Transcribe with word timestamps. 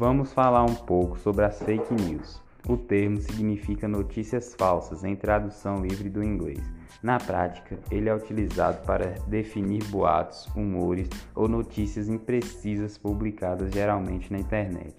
Vamos 0.00 0.32
falar 0.32 0.64
um 0.64 0.74
pouco 0.74 1.18
sobre 1.18 1.44
as 1.44 1.58
fake 1.58 1.92
news. 1.92 2.40
O 2.66 2.74
termo 2.74 3.20
significa 3.20 3.86
notícias 3.86 4.54
falsas 4.54 5.04
em 5.04 5.14
tradução 5.14 5.76
livre 5.82 6.08
do 6.08 6.24
inglês. 6.24 6.58
Na 7.02 7.18
prática, 7.18 7.78
ele 7.90 8.08
é 8.08 8.14
utilizado 8.14 8.78
para 8.86 9.10
definir 9.26 9.84
boatos, 9.88 10.46
rumores 10.46 11.06
ou 11.34 11.46
notícias 11.46 12.08
imprecisas 12.08 12.96
publicadas 12.96 13.74
geralmente 13.74 14.32
na 14.32 14.38
internet. 14.38 14.96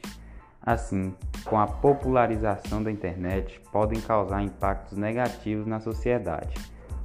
Assim, 0.61 1.15
com 1.45 1.59
a 1.59 1.65
popularização 1.65 2.83
da 2.83 2.91
internet, 2.91 3.59
podem 3.71 3.99
causar 3.99 4.43
impactos 4.43 4.99
negativos 4.99 5.65
na 5.65 5.79
sociedade. 5.79 6.53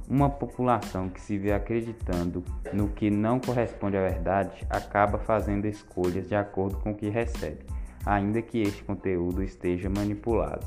Uma 0.07 0.29
população 0.29 1.09
que 1.09 1.19
se 1.19 1.35
vê 1.35 1.51
acreditando 1.51 2.43
no 2.71 2.89
que 2.89 3.09
não 3.09 3.39
corresponde 3.39 3.97
à 3.97 4.01
verdade 4.01 4.67
acaba 4.69 5.17
fazendo 5.17 5.65
escolhas 5.65 6.27
de 6.27 6.35
acordo 6.35 6.77
com 6.77 6.91
o 6.91 6.95
que 6.95 7.09
recebe, 7.09 7.65
ainda 8.07 8.41
que 8.41 8.61
este 8.61 8.83
conteúdo 8.83 9.43
esteja 9.43 9.89
manipulado. 9.89 10.65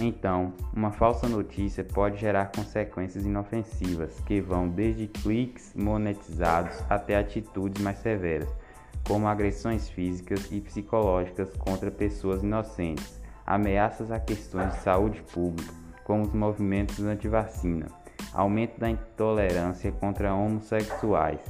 Então, 0.00 0.52
uma 0.74 0.90
falsa 0.90 1.28
notícia 1.28 1.84
pode 1.84 2.18
gerar 2.18 2.46
consequências 2.46 3.24
inofensivas 3.24 4.18
que 4.26 4.40
vão 4.40 4.68
desde 4.68 5.06
cliques 5.06 5.72
monetizados 5.76 6.76
até 6.90 7.16
atitudes 7.16 7.80
mais 7.80 7.98
severas 7.98 8.48
como 9.06 9.28
agressões 9.28 9.88
físicas 9.88 10.50
e 10.50 10.60
psicológicas 10.60 11.54
contra 11.58 11.90
pessoas 11.90 12.42
inocentes, 12.42 13.20
ameaças 13.46 14.10
a 14.10 14.18
questões 14.18 14.72
de 14.72 14.80
saúde 14.80 15.22
pública, 15.32 15.72
como 16.04 16.24
os 16.24 16.32
movimentos 16.32 16.98
anti-vacina, 17.00 17.86
aumento 18.32 18.80
da 18.80 18.88
intolerância 18.88 19.92
contra 19.92 20.34
homossexuais, 20.34 21.40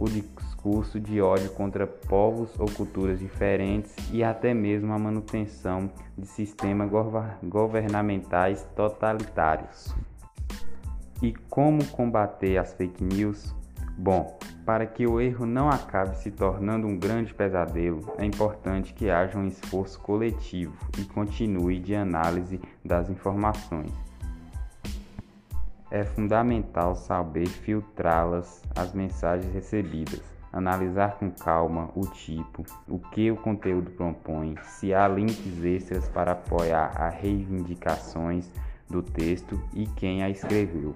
o 0.00 0.08
discurso 0.08 0.98
de 0.98 1.20
ódio 1.20 1.50
contra 1.50 1.86
povos 1.86 2.58
ou 2.58 2.70
culturas 2.70 3.18
diferentes 3.18 3.94
e 4.10 4.24
até 4.24 4.54
mesmo 4.54 4.94
a 4.94 4.98
manutenção 4.98 5.90
de 6.16 6.26
sistemas 6.26 6.90
governamentais 7.42 8.66
totalitários. 8.74 9.94
E 11.22 11.34
como 11.50 11.84
combater 11.88 12.56
as 12.56 12.72
fake 12.72 13.04
news? 13.04 13.54
Bom, 13.98 14.38
para 14.64 14.86
que 14.86 15.06
o 15.06 15.20
erro 15.20 15.44
não 15.44 15.68
acabe 15.68 16.16
se 16.16 16.30
tornando 16.30 16.86
um 16.86 16.98
grande 16.98 17.34
pesadelo, 17.34 18.14
é 18.16 18.24
importante 18.24 18.94
que 18.94 19.10
haja 19.10 19.38
um 19.38 19.46
esforço 19.46 20.00
coletivo 20.00 20.74
e 20.98 21.04
continue 21.04 21.78
de 21.78 21.94
análise 21.94 22.58
das 22.82 23.10
informações. 23.10 24.09
É 25.90 26.04
fundamental 26.04 26.94
saber 26.94 27.48
filtrá-las, 27.48 28.62
as 28.76 28.92
mensagens 28.92 29.52
recebidas, 29.52 30.22
analisar 30.52 31.18
com 31.18 31.32
calma 31.32 31.90
o 31.96 32.06
tipo, 32.06 32.64
o 32.86 32.98
que 32.98 33.28
o 33.28 33.36
conteúdo 33.36 33.90
propõe, 33.90 34.54
se 34.62 34.94
há 34.94 35.08
links 35.08 35.64
extras 35.64 36.08
para 36.08 36.30
apoiar 36.30 36.92
as 36.96 37.14
reivindicações 37.14 38.48
do 38.88 39.02
texto 39.02 39.60
e 39.74 39.84
quem 39.84 40.22
a 40.22 40.30
escreveu. 40.30 40.94